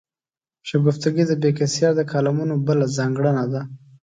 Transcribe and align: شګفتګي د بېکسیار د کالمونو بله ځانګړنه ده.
شګفتګي 0.69 1.23
د 1.27 1.31
بېکسیار 1.41 1.93
د 1.97 2.01
کالمونو 2.11 2.53
بله 2.67 2.85
ځانګړنه 2.97 3.43
ده. 3.53 3.61